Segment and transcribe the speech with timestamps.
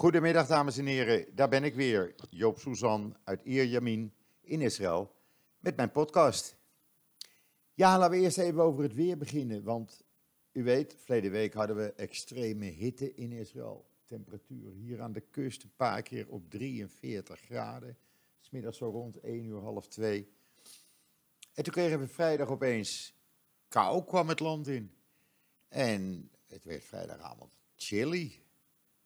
[0.00, 5.14] Goedemiddag dames en heren, daar ben ik weer, Joop Suzan uit Ierjamin in Israël
[5.58, 6.56] met mijn podcast.
[7.74, 10.04] Ja, laten we eerst even over het weer beginnen, want
[10.52, 13.88] u weet, verleden week hadden we extreme hitte in Israël.
[14.04, 17.98] Temperatuur hier aan de kust een paar keer op 43 graden,
[18.40, 20.28] smiddags zo rond 1 uur, half 2.
[21.54, 23.14] En toen kregen we vrijdag opeens
[23.68, 24.94] kou kwam het land in.
[25.68, 28.42] En het werd vrijdagavond chilly,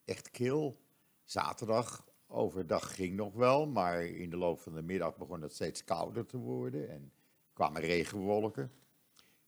[0.04, 0.82] echt kil.
[1.25, 5.85] Zaterdag overdag ging nog wel, maar in de loop van de middag begon het steeds
[5.85, 7.12] kouder te worden en
[7.53, 8.72] kwamen regenwolken.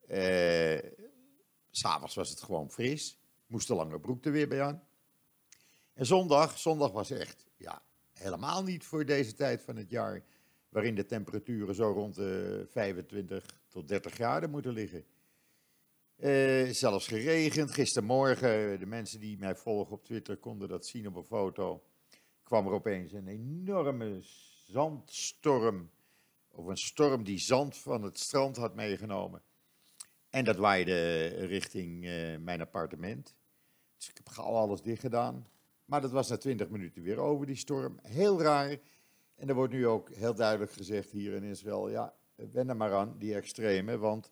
[0.06, 0.78] Eh,
[1.70, 4.82] S'avonds was het gewoon fris, moest de lange broek er weer bij aan.
[5.92, 10.24] En zondag, zondag was echt ja, helemaal niet voor deze tijd van het jaar,
[10.68, 15.04] waarin de temperaturen zo rond de 25 tot 30 graden moeten liggen.
[16.18, 17.70] Uh, zelfs geregend.
[17.70, 21.82] Gistermorgen, de mensen die mij volgen op Twitter konden dat zien op een foto.
[22.42, 24.18] kwam er opeens een enorme
[24.66, 25.90] zandstorm.
[26.48, 29.42] Of een storm die zand van het strand had meegenomen.
[30.30, 33.34] En dat waaide richting uh, mijn appartement.
[33.96, 35.46] Dus ik heb gauw alles dicht gedaan.
[35.84, 37.98] Maar dat was na 20 minuten weer over, die storm.
[38.02, 38.78] Heel raar.
[39.34, 42.94] En er wordt nu ook heel duidelijk gezegd hier in Israël: ja, wen er maar
[42.94, 43.98] aan, die extreme.
[43.98, 44.30] Want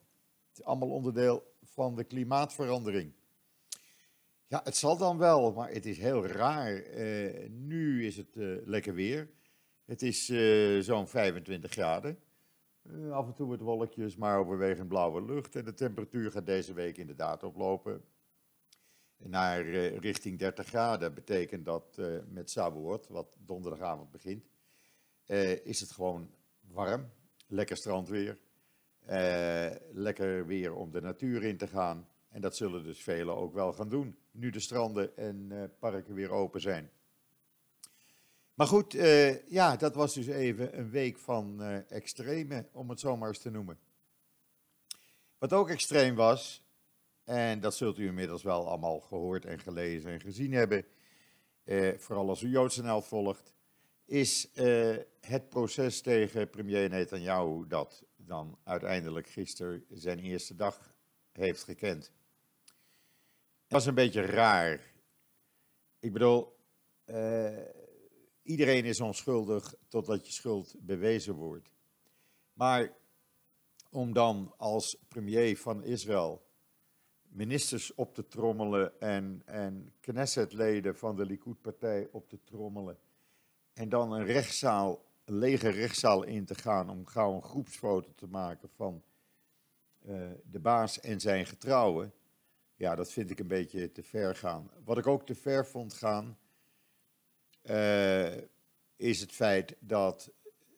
[0.55, 3.13] het is allemaal onderdeel van de klimaatverandering.
[4.47, 6.87] Ja, het zal dan wel, maar het is heel raar.
[6.87, 9.31] Uh, nu is het uh, lekker weer.
[9.85, 12.19] Het is uh, zo'n 25 graden.
[13.11, 15.57] af en toe wat wolkjes, maar overwegend blauwe lucht.
[15.57, 18.05] En de temperatuur gaat deze week inderdaad oplopen
[19.17, 21.15] naar richting 30 graden.
[21.15, 24.45] Betekent dat met Sabuot, wat donderdagavond begint,
[25.65, 27.11] is het gewoon warm.
[27.47, 28.39] Lekker strandweer.
[29.11, 32.09] Uh, lekker weer om de natuur in te gaan.
[32.29, 36.15] En dat zullen dus velen ook wel gaan doen, nu de stranden en uh, parken
[36.15, 36.91] weer open zijn.
[38.55, 43.17] Maar goed, uh, ja, dat was dus even een week van extreme, om het zo
[43.17, 43.79] maar eens te noemen.
[45.39, 46.65] Wat ook extreem was,
[47.25, 50.87] en dat zult u inmiddels wel allemaal gehoord en gelezen en gezien hebben,
[51.97, 53.54] vooral als u Joodsnel volgt,
[54.05, 54.49] is
[55.21, 60.95] het proces tegen premier Netanyahu dat dan uiteindelijk gisteren zijn eerste dag
[61.33, 62.13] heeft gekend.
[63.63, 64.93] Het was een beetje raar.
[65.99, 66.57] Ik bedoel,
[67.07, 67.59] uh,
[68.43, 71.71] iedereen is onschuldig totdat je schuld bewezen wordt.
[72.53, 72.93] Maar
[73.91, 76.43] om dan als premier van Israël
[77.23, 82.99] ministers op te trommelen en, en Knesset-leden van de Likud-partij op te trommelen
[83.75, 88.27] en dan een rechtszaal een lege rechtszaal in te gaan om gauw een groepsfoto te
[88.27, 89.03] maken van
[90.07, 92.13] uh, de baas en zijn getrouwen.
[92.77, 94.71] Ja, dat vind ik een beetje te ver gaan.
[94.85, 96.39] Wat ik ook te ver vond gaan,
[97.63, 98.37] uh,
[98.97, 100.31] is het feit dat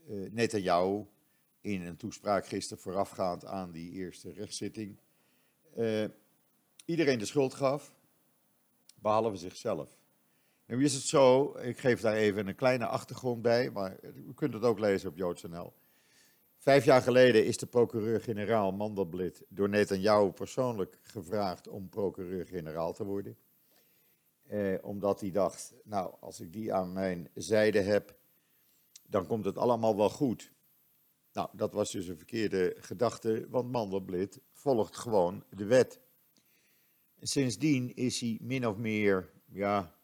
[0.09, 1.05] uh, Netanyahu
[1.61, 4.99] in een toespraak gisteren voorafgaand aan die eerste rechtszitting
[6.85, 7.95] iedereen de schuld gaf,
[8.95, 9.99] behalve zichzelf.
[10.67, 14.55] Nu is het zo, ik geef daar even een kleine achtergrond bij, maar u kunt
[14.55, 15.73] het ook lezen op joods.nl.
[16.57, 23.37] Vijf jaar geleden is de procureur-generaal Mandelblit door Netanyahu persoonlijk gevraagd om procureur-generaal te worden.
[24.47, 28.17] Eh, omdat hij dacht, nou, als ik die aan mijn zijde heb,
[29.09, 30.53] dan komt het allemaal wel goed.
[31.33, 36.01] Nou, dat was dus een verkeerde gedachte, want Mandelblit volgt gewoon de wet.
[37.19, 39.96] En sindsdien is hij min of meer, ja,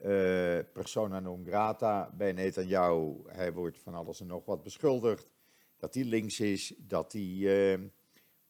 [0.00, 3.22] uh, persona non grata bij Netanyahu.
[3.26, 5.28] Hij wordt van alles en nog wat beschuldigd.
[5.76, 7.80] Dat hij links is, dat hij uh,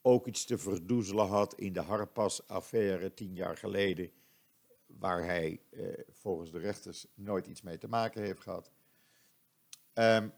[0.02, 4.10] ook iets te verdoezelen had in de Harpas-affaire tien jaar geleden.
[4.86, 8.70] Waar hij uh, volgens de rechters nooit iets mee te maken heeft gehad.
[9.94, 10.32] Um,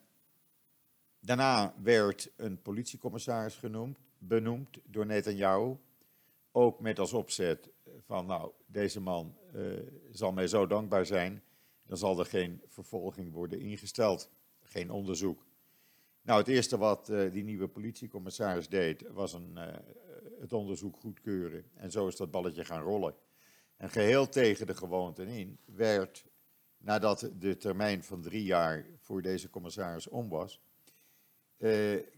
[1.20, 5.76] daarna werd een politiecommissaris genoemd, benoemd door Netanyahu.
[6.52, 7.68] Ook met als opzet
[8.04, 9.36] van, nou, deze man
[10.10, 11.42] zal mij zo dankbaar zijn,
[11.86, 14.30] dan zal er geen vervolging worden ingesteld,
[14.62, 15.46] geen onderzoek.
[16.22, 19.66] Nou, het eerste wat uh, die nieuwe politiecommissaris deed, was een, uh,
[20.40, 21.64] het onderzoek goedkeuren.
[21.74, 23.14] En zo is dat balletje gaan rollen.
[23.76, 26.24] En geheel tegen de gewoonten in werd,
[26.78, 30.60] nadat de termijn van drie jaar voor deze commissaris om was,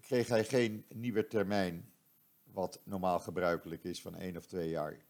[0.01, 1.93] kreeg hij geen nieuwe termijn,
[2.45, 5.07] wat normaal gebruikelijk is van één of twee jaar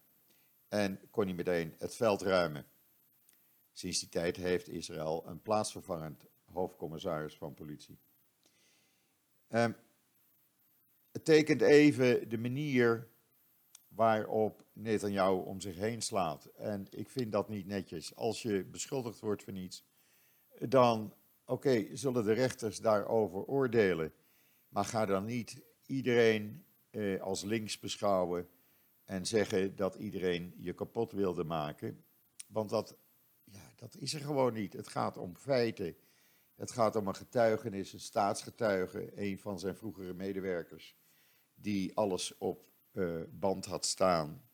[0.69, 2.65] en kon hij meteen het veld ruimen.
[3.71, 7.99] Sinds die tijd heeft Israël een plaatsvervangend hoofdcommissaris van politie.
[9.49, 9.75] Um,
[11.11, 13.07] het tekent even de manier
[13.87, 16.45] waarop Netanyahu om zich heen slaat.
[16.45, 18.15] En ik vind dat niet netjes.
[18.15, 19.85] Als je beschuldigd wordt van iets,
[20.59, 21.13] dan,
[21.45, 24.13] oké, zullen de rechters daarover oordelen.
[24.67, 28.49] Maar ga dan niet iedereen eh, als links beschouwen
[29.09, 32.05] en zeggen dat iedereen je kapot wilde maken.
[32.47, 32.97] Want dat,
[33.43, 34.73] ja, dat is er gewoon niet.
[34.73, 35.95] Het gaat om feiten.
[36.55, 40.95] Het gaat om een getuigenis, een staatsgetuige, een van zijn vroegere medewerkers,
[41.53, 44.49] die alles op uh, band had staan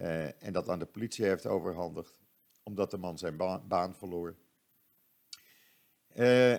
[0.00, 2.18] uh, en dat aan de politie heeft overhandigd,
[2.62, 4.36] omdat de man zijn baan, baan verloor.
[6.14, 6.56] Uh,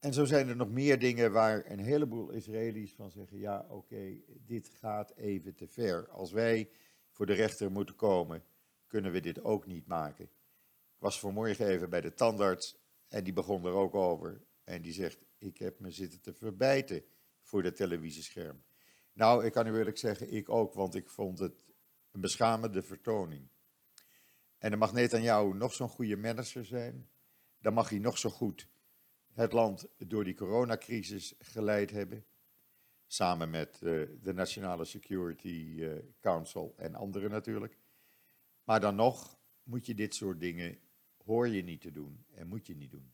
[0.00, 4.16] en zo zijn er nog meer dingen waar een heleboel Israëli's van zeggen: ja, oké,
[4.46, 6.08] dit gaat even te ver.
[6.08, 6.70] Als wij
[7.10, 8.44] voor de rechter moeten komen,
[8.86, 10.24] kunnen we dit ook niet maken.
[10.24, 14.40] Ik was vanmorgen even bij de tandarts en die begon er ook over.
[14.64, 17.04] En die zegt: Ik heb me zitten te verbijten
[17.42, 18.62] voor de televisiescherm.
[19.12, 21.54] Nou, ik kan u eerlijk zeggen, ik ook, want ik vond het
[22.10, 23.48] een beschamende vertoning.
[24.58, 27.08] En dan mag Netanyahu nog zo'n goede manager zijn,
[27.58, 28.68] dan mag hij nog zo goed
[29.32, 32.24] het land door die coronacrisis geleid hebben.
[33.06, 37.78] Samen met uh, de Nationale Security uh, Council en anderen natuurlijk.
[38.64, 40.78] Maar dan nog moet je dit soort dingen,
[41.24, 43.12] hoor je niet te doen en moet je niet doen.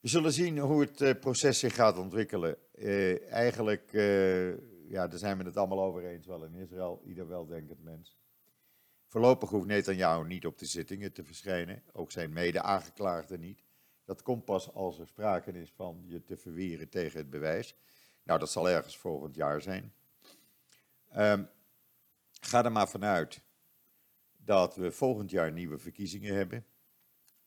[0.00, 2.56] We zullen zien hoe het uh, proces zich gaat ontwikkelen.
[3.28, 3.92] eigenlijk,
[4.88, 8.16] ja, daar zijn we het allemaal over eens wel in Israël, ieder weldenkend mens.
[9.06, 13.64] Voorlopig hoeft Netanyahu niet op de zittingen te verschijnen, ook zijn mede-aangeklaagden niet.
[14.04, 17.76] Dat komt pas als er sprake is van je te verweren tegen het bewijs.
[18.22, 19.92] Nou, dat zal ergens volgend jaar zijn.
[21.16, 21.48] Um,
[22.40, 23.42] ga er maar vanuit
[24.36, 26.66] dat we volgend jaar nieuwe verkiezingen hebben.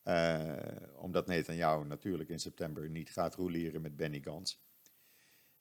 [0.03, 0.55] Uh,
[0.95, 4.57] omdat Netanyahu natuurlijk in september niet gaat roleren met Benny Gantz.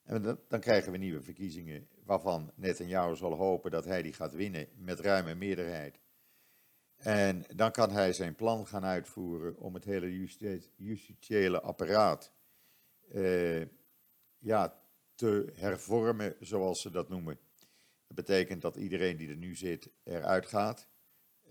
[0.02, 4.32] En dan, dan, krijgen we nieuwe verkiezingen waarvan Netanyahu zal hopen dat hij die gaat
[4.32, 6.00] winnen met ruime meerderheid.
[6.96, 10.28] En dan kan hij zijn plan gaan uitvoeren om het hele
[10.76, 12.32] justitiële apparaat
[13.12, 13.66] uh,
[14.38, 14.80] ja,
[15.14, 17.38] te hervormen, zoals ze dat noemen.
[18.06, 20.88] Dat betekent dat iedereen die er nu zit eruit gaat,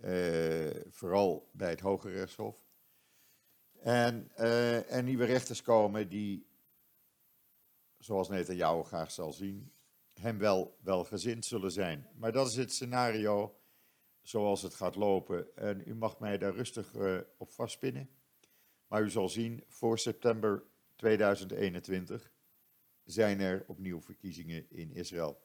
[0.04, 2.68] uh, vooral bij het Hoge Rechtshof.
[3.80, 6.48] En uh, er nieuwe rechters komen die,
[7.98, 9.72] zoals Netanyahu graag zal zien,
[10.14, 12.10] hem wel welgezind zullen zijn.
[12.16, 13.56] Maar dat is het scenario
[14.24, 15.56] zoals het gaat lopen.
[15.56, 18.10] En u mag mij daar rustig uh, op vastpinnen.
[18.88, 20.64] Maar u zal zien, voor september
[20.96, 22.32] 2021
[23.04, 25.42] zijn er opnieuw verkiezingen in Israël.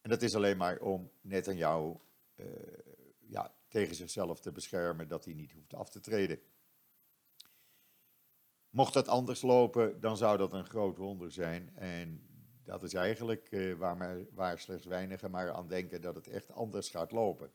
[0.00, 1.94] En dat is alleen maar om Netanyahu
[2.36, 2.46] uh,
[3.18, 6.40] ja, tegen zichzelf te beschermen dat hij niet hoeft af te treden.
[8.70, 11.76] Mocht dat anders lopen, dan zou dat een groot wonder zijn.
[11.76, 12.31] En
[12.72, 16.90] dat is eigenlijk uh, waar, waar slechts weinigen maar aan denken dat het echt anders
[16.90, 17.50] gaat lopen.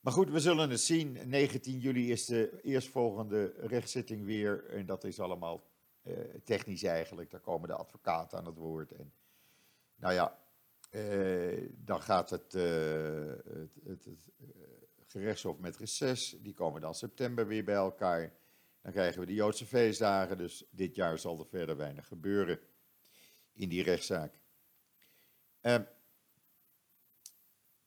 [0.00, 1.18] Maar goed, we zullen het zien.
[1.24, 4.64] 19 juli is de eerstvolgende rechtszitting weer.
[4.70, 5.70] En dat is allemaal
[6.02, 7.30] uh, technisch eigenlijk.
[7.30, 8.92] Daar komen de advocaten aan het woord.
[8.92, 9.12] En
[9.96, 10.38] nou ja,
[10.90, 16.36] uh, dan gaat het, het, het, het gerechtshof met reces.
[16.40, 18.32] Die komen dan september weer bij elkaar.
[18.82, 20.38] Dan krijgen we de Joodse feestdagen.
[20.38, 22.60] Dus dit jaar zal er verder weinig gebeuren
[23.58, 24.40] in die rechtszaak.
[25.62, 25.78] Uh,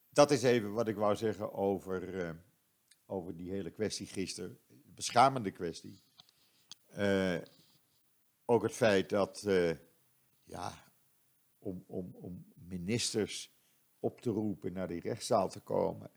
[0.09, 2.31] dat is even wat ik wou zeggen over, uh,
[3.06, 4.59] over die hele kwestie gisteren.
[4.68, 6.01] Beschamende kwestie.
[6.97, 7.42] Uh,
[8.45, 9.75] ook het feit dat, eh,
[10.44, 10.94] ja,
[11.59, 13.56] om, om, om ministers
[13.99, 16.11] op te roepen naar die rechtszaal te komen.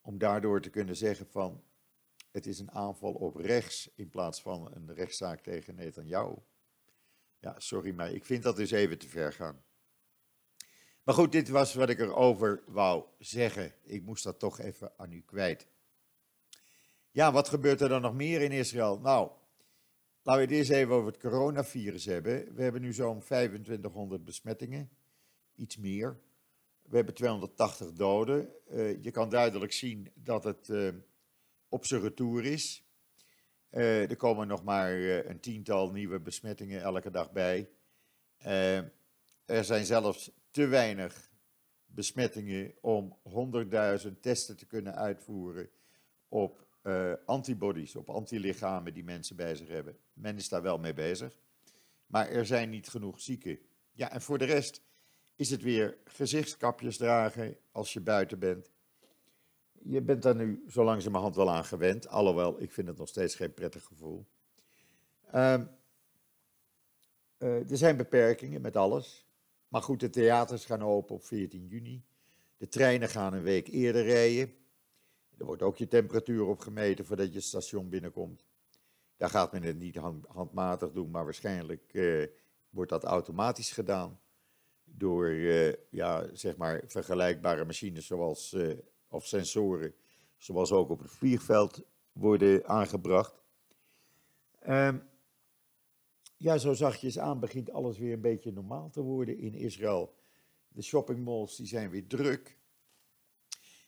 [0.00, 1.64] Om daardoor te kunnen zeggen van,
[2.30, 6.36] het is een aanval op rechts in plaats van een rechtszaak tegen Netanyahu.
[7.40, 9.62] Ja, sorry, maar ik vind dat dus even te ver gaan.
[11.04, 13.74] Maar goed, dit was wat ik erover wou zeggen.
[13.82, 15.66] Ik moest dat toch even aan u kwijt.
[17.10, 18.98] Ja, wat gebeurt er dan nog meer in Israël?
[18.98, 19.30] Nou,
[20.22, 22.54] laten we het eerst even over het coronavirus hebben.
[22.54, 24.90] We hebben nu zo'n 2500 besmettingen,
[25.54, 26.20] iets meer.
[26.82, 28.52] We hebben 280 doden.
[28.70, 30.92] Uh, je kan duidelijk zien dat het uh,
[31.68, 32.87] op zijn retour is.
[33.70, 37.70] Uh, er komen nog maar uh, een tiental nieuwe besmettingen elke dag bij.
[38.46, 38.76] Uh,
[39.44, 41.30] er zijn zelfs te weinig
[41.86, 43.18] besmettingen om
[44.04, 45.70] 100.000 testen te kunnen uitvoeren
[46.28, 46.66] op
[47.24, 49.96] antibodies, op antilichamen die mensen bij zich hebben.
[50.12, 51.38] Men is daar wel mee bezig.
[52.06, 53.58] Maar er zijn niet genoeg zieken.
[53.92, 54.82] Ja, en voor de rest
[55.36, 58.70] is het weer gezichtskapjes dragen als je buiten bent
[59.82, 62.08] je bent daar nu zo langzamerhand wel aan gewend.
[62.08, 64.26] Alhoewel, ik vind het nog steeds geen prettig gevoel.
[65.34, 65.68] Um,
[67.38, 69.26] er zijn beperkingen met alles.
[69.68, 72.04] Maar goed, de theaters gaan open op 14 juni.
[72.56, 74.54] De treinen gaan een week eerder rijden.
[75.38, 78.44] Er wordt ook je temperatuur opgemeten voordat je het station binnenkomt.
[79.16, 79.96] Daar gaat men het niet
[80.28, 82.26] handmatig doen, maar waarschijnlijk uh,
[82.70, 84.20] wordt dat automatisch gedaan.
[84.84, 88.56] Door uh, ja, zeg maar vergelijkbare machines zoals,
[89.08, 89.94] of sensoren,
[90.36, 93.42] zoals ook op het vliegveld worden aangebracht.
[94.68, 95.02] Um,
[96.36, 100.14] ja, zo zachtjes aan begint alles weer een beetje normaal te worden in Israël.
[100.68, 102.56] De shoppingmalls die zijn weer druk.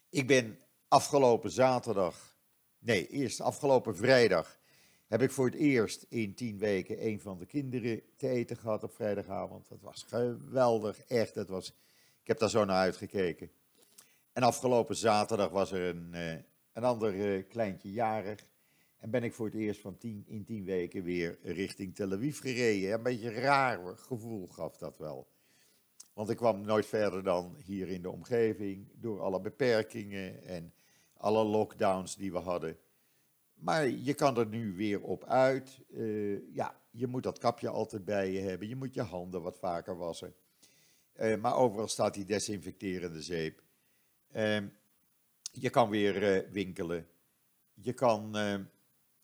[0.08, 0.58] Ik ben
[0.88, 2.36] afgelopen zaterdag,
[2.78, 4.58] nee, eerst afgelopen vrijdag,
[5.06, 8.82] heb ik voor het eerst in tien weken een van de kinderen te eten gehad
[8.82, 9.68] op vrijdagavond.
[9.68, 11.34] Dat was geweldig, echt.
[11.34, 11.68] Dat was,
[12.20, 13.50] ik heb daar zo naar uitgekeken.
[14.32, 16.32] En afgelopen zaterdag was er een, eh,
[16.72, 18.46] een ander eh, kleintje jarig.
[18.96, 22.40] En ben ik voor het eerst van tien, in tien weken weer richting Tel Aviv
[22.40, 22.92] gereden.
[22.92, 25.28] Een beetje raar gevoel gaf dat wel.
[26.12, 30.72] Want ik kwam nooit verder dan hier in de omgeving, door alle beperkingen en
[31.16, 32.76] alle lockdowns die we hadden.
[33.54, 35.80] Maar je kan er nu weer op uit.
[35.88, 38.68] Uh, ja, je moet dat kapje altijd bij je hebben.
[38.68, 40.34] Je moet je handen wat vaker wassen.
[41.40, 43.62] Maar overal staat die desinfecterende zeep.
[44.36, 44.58] Uh,
[45.52, 47.06] je kan weer uh, winkelen.
[47.74, 48.36] Je kan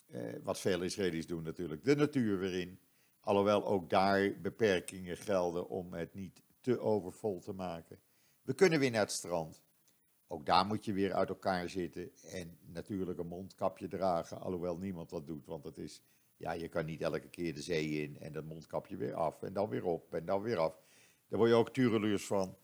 [0.06, 2.80] eh, wat veel Israëli's doen natuurlijk, de natuur weer in.
[3.20, 8.00] Alhoewel ook daar beperkingen gelden om het niet te overvol te maken.
[8.42, 9.62] We kunnen weer naar het strand.
[10.26, 15.10] Ook daar moet je weer uit elkaar zitten en natuurlijk een mondkapje dragen, alhoewel niemand
[15.10, 16.02] dat doet, want het is,
[16.36, 19.52] ja, je kan niet elke keer de zee in en dat mondkapje weer af en
[19.52, 20.82] dan weer op en dan weer af.
[21.28, 22.56] Daar word je ook tureluurs van.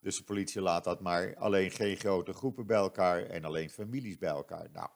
[0.00, 1.36] Dus de politie laat dat maar.
[1.36, 4.70] Alleen geen grote groepen bij elkaar en alleen families bij elkaar.
[4.72, 4.88] Nou,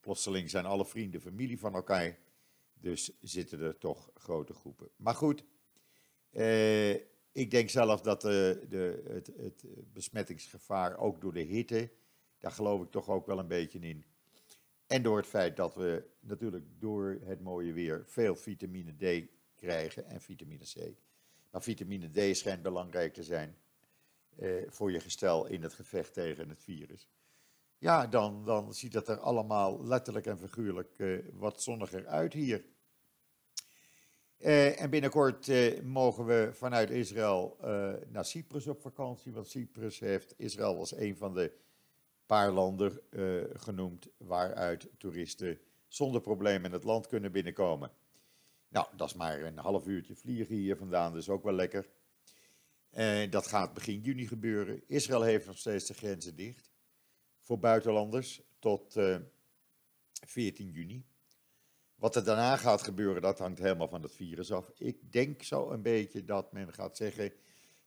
[0.00, 2.18] Plotseling zijn alle vrienden familie van elkaar.
[2.74, 4.88] Dus zitten er toch grote groepen.
[4.96, 5.44] Maar goed,
[6.30, 6.94] eh,
[7.32, 11.90] ik denk zelf dat de, de, het, het, besmettingsgevaar ook door de hitte,
[12.38, 14.04] daar geloof ik toch ook wel een beetje in.
[14.86, 20.06] En door het feit dat we natuurlijk door het mooie weer veel vitamine D krijgen
[20.06, 20.94] en vitamine C.
[21.50, 23.54] Maar vitamine D schijnt belangrijk te zijn eh,
[24.68, 27.08] voor je gestel in het gevecht tegen het virus
[27.80, 32.64] ja, dan, dan ziet het er allemaal letterlijk en figuurlijk uh, wat zonniger uit hier.
[34.38, 35.50] Uh, en binnenkort
[35.82, 37.56] mogen we vanuit Israël
[38.08, 41.52] naar Cyprus op vakantie, want Cyprus heeft Israël als een van de
[42.26, 43.00] paar landen
[43.54, 47.90] genoemd waaruit toeristen zonder probleem in het land kunnen binnenkomen.
[48.68, 51.88] Nou, dat is maar een half uurtje vliegen hier vandaan, dus ook wel lekker.
[53.30, 54.82] Dat gaat begin juni gebeuren.
[54.86, 56.70] Israël heeft nog steeds de grenzen dicht
[57.40, 58.92] voor buitenlanders tot
[60.26, 61.04] 14 eh, juni.
[61.94, 64.70] Wat er daarna gaat gebeuren, dat hangt helemaal van het virus af.
[64.78, 67.32] Ik denk zo een beetje dat men gaat zeggen,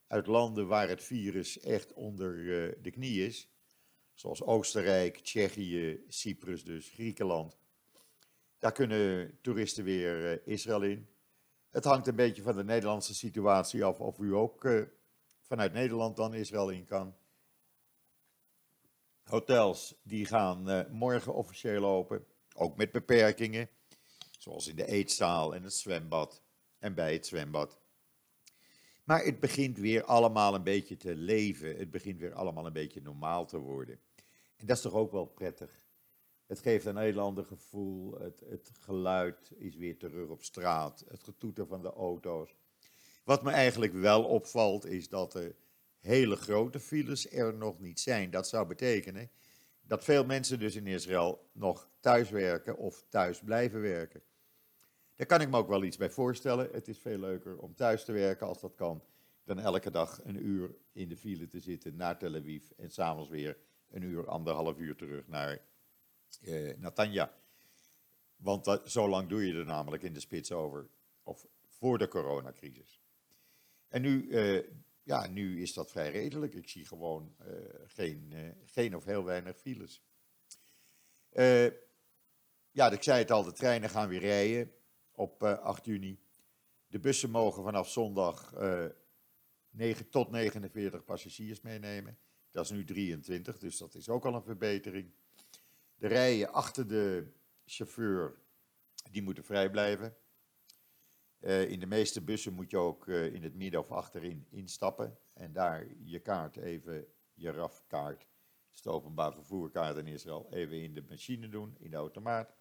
[0.07, 3.48] uit landen waar het virus echt onder uh, de knie is,
[4.13, 7.57] zoals Oostenrijk, Tsjechië, Cyprus dus, Griekenland,
[8.57, 11.07] daar kunnen toeristen weer uh, Israël in.
[11.73, 14.85] Het hangt een beetje van de Nederlandse situatie af of u ook uh,
[15.41, 17.15] vanuit Nederland dan Israël in kan.
[19.23, 22.25] Hotels die gaan uh, morgen officieel open,
[22.55, 23.69] ook met beperkingen,
[24.39, 26.41] zoals in de eetzaal en het zwembad
[26.79, 27.77] en bij het zwembad.
[29.03, 33.01] Maar het begint weer allemaal een beetje te leven, het begint weer allemaal een beetje
[33.01, 33.99] normaal te worden.
[34.55, 35.82] En dat is toch ook wel prettig.
[36.53, 41.24] Het geeft een heel ander gevoel, het, het geluid is weer terug op straat, het
[41.24, 42.55] getoeter van de auto's.
[43.24, 45.55] Wat me eigenlijk wel opvalt is dat er
[46.00, 48.29] hele grote files er nog niet zijn.
[48.29, 49.29] Dat zou betekenen
[49.81, 54.22] dat veel mensen dus in Israël nog thuis werken of thuis blijven werken.
[55.15, 56.69] Daar kan ik me ook wel iets bij voorstellen.
[56.72, 59.03] Het is veel leuker om thuis te werken als dat kan,
[59.43, 63.29] dan elke dag een uur in de file te zitten naar Tel Aviv en s'avonds
[63.29, 63.57] weer
[63.89, 65.72] een uur, anderhalf uur terug naar
[66.41, 67.33] eh, Natanja.
[68.35, 70.87] Want dat, zo lang doe je er namelijk in de spits over,
[71.23, 73.01] of voor de coronacrisis.
[73.87, 74.63] En nu eh,
[75.03, 76.53] ja, nu is dat vrij redelijk.
[76.53, 80.01] Ik zie gewoon uh, geen, uh, geen of heel weinig files.
[81.33, 81.65] Uh,
[82.71, 84.71] ja, ik zei het al, de treinen gaan weer rijden
[85.11, 86.19] op 8 juni.
[86.87, 88.53] De bussen mogen vanaf zondag
[89.69, 92.17] 9 tot 49 passagiers meenemen.
[92.51, 95.11] Dat is nu 23, dus dat is ook al een verbetering.
[96.03, 97.27] De rijen achter de
[97.65, 98.36] chauffeur,
[99.12, 100.15] die moeten vrij blijven.
[101.39, 105.17] Uh, in de meeste bussen moet je ook uh, in het midden of achterin instappen
[105.33, 108.27] en daar je kaart even, je RAF-kaart,
[108.74, 112.55] is de openbaar vervoerkaart in Israël, even in de machine doen, in de automaat.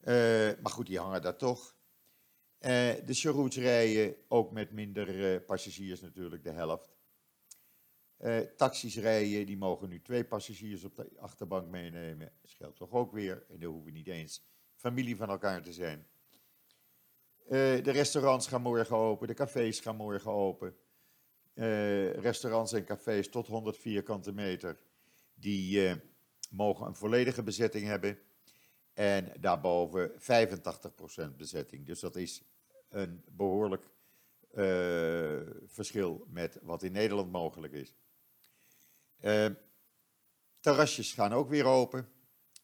[0.00, 0.06] Uh,
[0.62, 1.76] maar goed, die hangen daar toch.
[2.58, 6.99] de Sharoots rijden ook met minder passagiers natuurlijk, de helft.
[8.56, 12.32] Taxis rijden, die mogen nu twee passagiers op de achterbank meenemen.
[12.44, 13.44] Scheelt toch ook weer.
[13.48, 14.42] En dan hoeven niet eens
[14.74, 16.06] familie van elkaar te zijn.
[17.48, 20.76] de restaurants gaan morgen open, de cafés gaan morgen open.
[22.20, 24.78] restaurants en cafés tot 100 vierkante meter
[25.34, 25.94] die uh,
[26.50, 28.18] mogen een volledige bezetting hebben.
[28.92, 30.16] En daarboven 85%
[31.36, 31.86] bezetting.
[31.86, 32.42] Dus dat is
[32.88, 33.88] een behoorlijk
[35.66, 37.94] verschil met wat in Nederland mogelijk is.
[39.22, 39.46] Uh,
[40.60, 42.08] terrasjes gaan ook weer open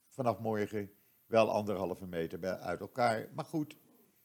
[0.08, 0.90] vanaf morgen.
[1.26, 3.28] Wel anderhalve meter uit elkaar.
[3.34, 3.76] Maar goed,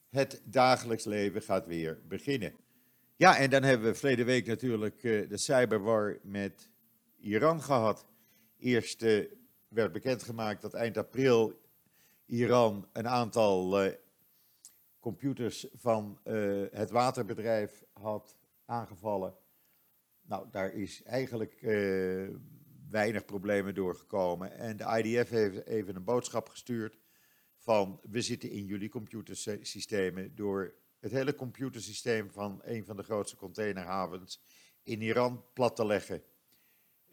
[0.09, 2.55] het dagelijks leven gaat weer beginnen.
[3.15, 6.69] Ja, en dan hebben we verleden week natuurlijk de cyberwar met
[7.17, 8.05] Iran gehad.
[8.57, 9.25] Eerst uh,
[9.67, 11.61] werd bekendgemaakt dat eind april
[12.25, 13.91] Iran een aantal uh,
[14.99, 16.19] computers van
[16.71, 19.35] het waterbedrijf had aangevallen.
[20.31, 21.59] Nou, daar is eigenlijk
[22.89, 24.51] weinig problemen doorgekomen.
[24.51, 26.97] En de IDF heeft even een boodschap gestuurd
[27.55, 33.35] van we zitten in jullie computersystemen door het hele computersysteem van een van de grootste
[33.35, 34.43] containerhavens
[34.83, 36.23] in Iran plat te leggen.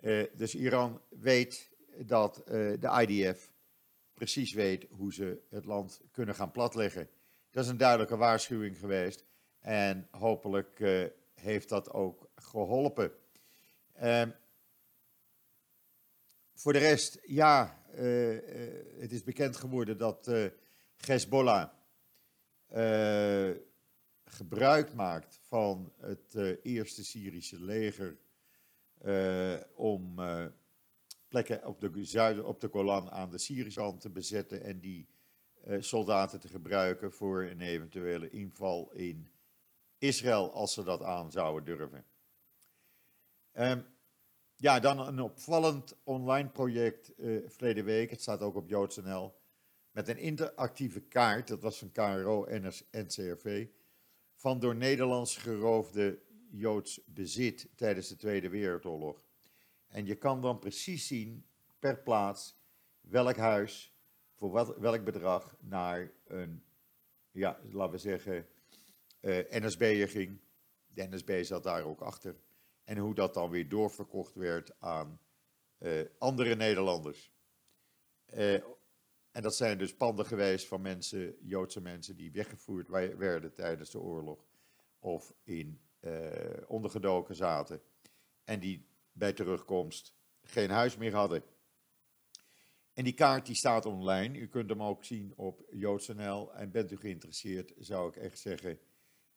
[0.01, 2.45] Uh, dus Iran weet dat uh,
[2.81, 3.53] de IDF
[4.15, 7.09] precies weet hoe ze het land kunnen gaan platleggen.
[7.51, 9.25] Dat is een duidelijke waarschuwing geweest
[9.61, 10.81] en hopelijk
[11.39, 13.13] heeft dat ook geholpen.
[13.93, 14.31] Ehm,
[16.55, 17.83] voor de rest, ja,
[18.99, 20.31] het is bekend geworden dat
[20.97, 21.69] Hezbollah
[24.25, 28.19] gebruik maakt van het eerste Syrische leger
[29.75, 30.21] om
[31.29, 35.09] plekken op de, zuiden, op de Golan aan de Syrische te bezetten en die
[35.79, 39.29] soldaten te gebruiken voor een eventuele inval in
[39.99, 42.05] Israël als ze dat aan zouden durven.
[43.53, 43.87] Um,
[44.57, 47.13] ja, dan een opvallend online project
[47.47, 49.35] verleden week, het staat ook op JoodsNL,
[49.91, 53.67] met een interactieve kaart, dat was van KRO en NCRV,
[54.35, 59.25] van door Nederlands geroofde Joods bezit tijdens de Tweede Wereldoorlog.
[59.89, 61.47] En je kan dan precies zien
[61.79, 62.57] per plaats
[63.01, 63.95] welk huis
[64.35, 66.65] voor wat, welk bedrag naar een,
[67.31, 68.43] ja, laten we zeggen, uh,
[69.51, 70.41] NSB'er ging.
[70.87, 72.37] De NSB zat daar ook achter.
[72.85, 75.21] En hoe dat dan weer doorverkocht werd aan
[75.79, 77.33] uh, andere Nederlanders.
[78.35, 78.55] Uh,
[79.31, 84.01] en dat zijn dus panden geweest van mensen, Joodse mensen, die weggevoerd werden tijdens de
[84.01, 84.47] oorlog.
[84.99, 85.81] Of in
[86.67, 87.83] ondergedoken zaten
[88.45, 91.43] en die bij terugkomst geen huis meer hadden.
[92.93, 94.39] En die kaart die staat online.
[94.39, 96.55] U kunt hem ook zien op JoodsNL.
[96.55, 98.79] En bent u geïnteresseerd, zou ik echt zeggen,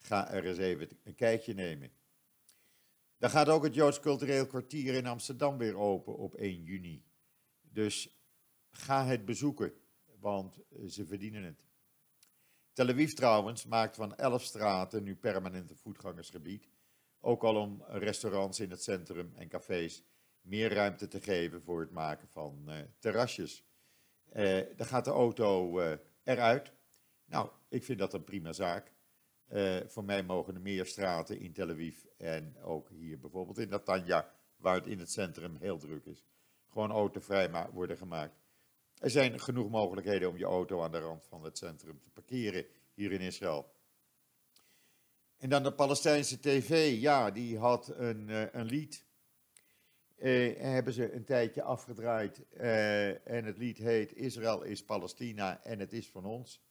[0.02, 1.92] ga er eens even een kijkje nemen.
[3.18, 7.04] Dan gaat ook het Joods Cultureel Kwartier in Amsterdam weer open op 1 juni.
[7.62, 8.22] Dus
[8.72, 9.74] ga het bezoeken,
[10.20, 11.64] want ze verdienen het.
[12.74, 16.70] Tel Aviv trouwens maakt van 11 straten nu permanent een voetgangersgebied.
[17.20, 20.04] Ook al om restaurants in het centrum en cafés
[20.42, 23.64] meer ruimte te geven voor het maken van uh, terrasjes.
[24.34, 25.92] Uh, dan gaat de auto uh,
[26.24, 26.72] eruit.
[27.26, 28.94] Nou, ik vind dat een prima zaak.
[29.88, 34.32] Voor mij mogen er meer straten in Tel Aviv en ook hier bijvoorbeeld in Natanja,
[34.58, 36.26] waar het in het centrum heel druk is.
[36.70, 38.40] Gewoon autovrij worden gemaakt.
[38.98, 42.66] Er zijn genoeg mogelijkheden om je auto aan de rand van het centrum te parkeren
[42.94, 43.74] hier in Israël.
[45.38, 49.06] En dan de Palestijnse tv, ja, die had een, uh, een lied.
[50.18, 52.42] Uh, hebben ze een tijdje afgedraaid.
[53.24, 56.62] En het lied heet Israël is Palestina en het is van ons.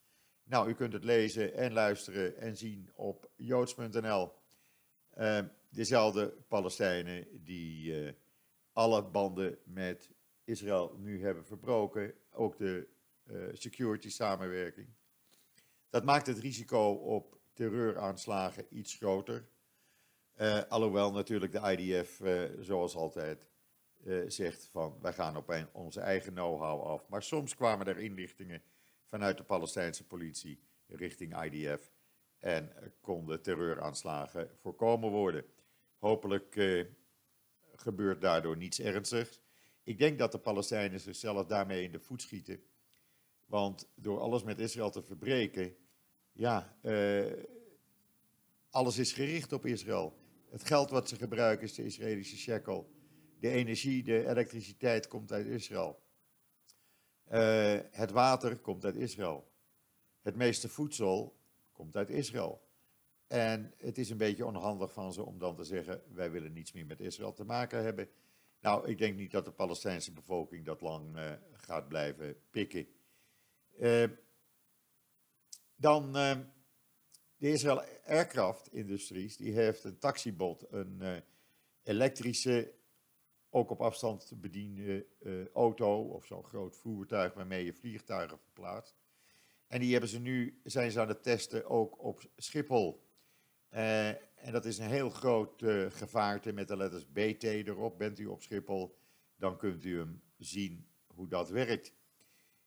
[0.51, 4.33] Nou, u kunt het lezen en luisteren en zien op joods.nl.
[5.69, 8.15] dezelfde Palestijnen die
[8.73, 10.11] alle banden met
[10.45, 12.89] Israël nu hebben verbroken, ook de
[13.25, 14.89] uh, security samenwerking.
[15.91, 19.49] Dat maakt het risico op terreuraanslagen iets groter.
[20.41, 23.47] Uh, alhoewel natuurlijk de IDF, eh, zoals altijd,
[24.27, 27.09] zegt van wij gaan op een, onze eigen know-how af.
[27.09, 28.63] Maar soms kwamen er inlichtingen
[29.11, 31.93] vanuit de Palestijnse politie richting IDF
[32.39, 35.45] en konden terreuraanslagen voorkomen worden.
[35.99, 36.55] Hopelijk
[37.75, 39.41] gebeurt daardoor niets ernstigs.
[39.83, 42.63] Ik denk dat de Palestijnen zichzelf daarmee in de voet schieten.
[43.47, 45.77] Want door alles met Israël te verbreken,
[46.33, 47.33] ja, uh,
[48.71, 50.19] alles is gericht op Israël.
[50.51, 52.91] Het geld wat ze gebruiken is de Israëlische shekel.
[53.41, 56.03] De energie, de elektriciteit komt uit Israël.
[57.31, 59.51] Uh, het water komt uit Israël.
[60.21, 61.39] Het meeste voedsel
[61.73, 62.69] komt uit Israël.
[63.27, 66.73] En het is een beetje onhandig van ze om dan te zeggen: wij willen niets
[66.73, 68.09] meer met Israël te maken hebben.
[68.61, 72.87] Nou, ik denk niet dat de Palestijnse bevolking dat lang uh, gaat blijven pikken.
[73.79, 74.05] Uh,
[75.77, 81.23] dan de Israël Aircraft Industries, die heeft een taxibot, een
[81.83, 82.73] elektrische,
[83.51, 85.05] ook op afstand te bedienen
[85.55, 89.01] auto of zo'n groot voertuig waarmee je vliegtuigen verplaatst.
[89.71, 93.09] En die hebben ze nu, zijn ze aan het testen ook op Schiphol.
[93.71, 97.99] Uh, en dat is een heel groot uh, gevaarte met de letters BT erop.
[97.99, 98.99] Bent u op Schiphol,
[99.37, 101.95] dan kunt u hem zien hoe dat werkt.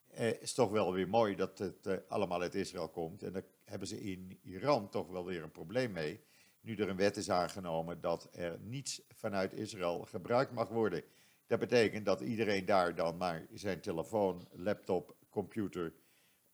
[0.07, 3.23] Het is toch wel weer mooi dat het allemaal uit Israël komt.
[3.23, 6.23] En daar hebben ze in Iran toch wel weer een probleem mee.
[6.63, 11.03] Nu er een wet is aangenomen dat er niets vanuit Israël gebruikt mag worden.
[11.47, 15.93] Dat betekent dat iedereen daar dan maar zijn telefoon, laptop, computer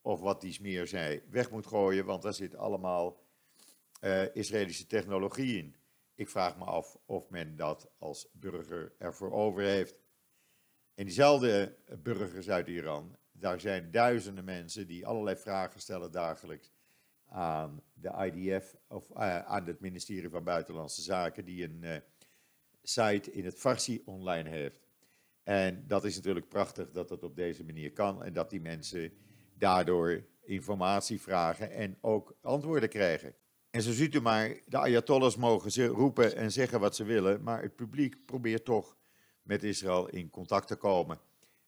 [0.02, 2.06] of wat dies meer zei, weg moet gooien.
[2.06, 3.24] Want daar zit allemaal
[4.02, 5.76] uh, Israëlische technologie in.
[6.16, 9.96] Ik vraag me af of men dat als burger ervoor over heeft.
[10.96, 16.72] En diezelfde burgers uit Iran, daar zijn duizenden mensen die allerlei vragen stellen dagelijks
[17.30, 21.96] aan de IDF of uh, aan het ministerie van Buitenlandse Zaken, die een uh,
[22.82, 24.88] site in het Farsi online heeft.
[25.44, 29.12] En dat is natuurlijk prachtig dat dat op deze manier kan en dat die mensen
[29.54, 33.36] daardoor informatie vragen en ook antwoorden krijgen.
[33.70, 37.44] En zo ziet u maar, de Ayatollahs mogen ze roepen en zeggen wat ze willen,
[37.44, 38.98] maar het publiek probeert toch
[39.42, 41.20] met Israël in contact te komen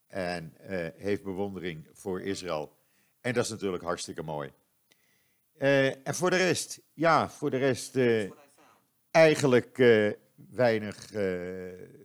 [0.06, 2.76] en uh, heeft bewondering voor Israël.
[3.20, 4.52] En dat is natuurlijk hartstikke mooi.
[5.62, 8.30] Uh, en voor de rest, ja, voor de rest uh,
[9.10, 9.76] eigenlijk
[10.50, 11.10] weinig,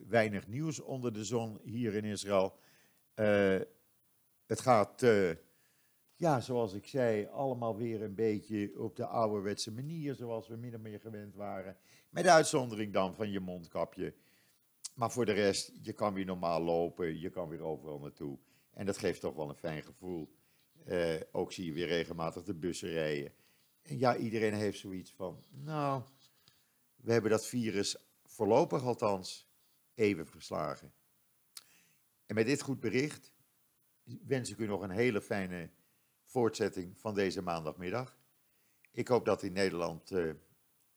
[0.08, 2.58] weinig nieuws onder de zon hier in Israël.
[4.46, 5.06] het gaat
[6.16, 10.76] ja, zoals ik zei, allemaal weer een beetje op de ouderwetse manier, zoals we min
[10.76, 11.78] of meer gewend waren.
[12.10, 14.14] Met uitzondering dan van je mondkapje.
[14.96, 18.38] Maar voor de rest, je kan weer normaal lopen, je kan weer overal naartoe.
[18.74, 20.36] En dat geeft toch wel een fijn gevoel.
[21.32, 23.34] Ook zie je weer regelmatig de bussen rijden.
[23.88, 26.04] En ja, iedereen heeft zoiets van, nou,
[26.96, 29.50] we hebben dat virus voorlopig althans
[29.94, 30.94] even verslagen.
[32.26, 33.34] En met dit goed bericht
[34.04, 35.70] wens ik u nog een hele fijne
[36.24, 38.18] voortzetting van deze maandagmiddag.
[38.92, 40.34] Ik hoop dat in Nederland uh,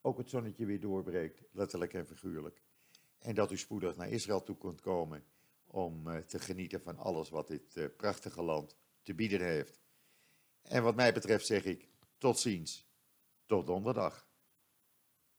[0.00, 2.62] ook het zonnetje weer doorbreekt, letterlijk en figuurlijk.
[3.18, 5.24] En dat u spoedig naar Israël toe kunt komen
[5.66, 9.80] om uh, te genieten van alles wat dit uh, prachtige land te bieden heeft.
[10.62, 11.88] En wat mij betreft zeg ik
[12.20, 12.86] tot ziens,
[13.46, 14.29] tot donderdag.